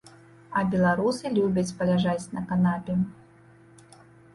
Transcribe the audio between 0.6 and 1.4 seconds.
А беларусы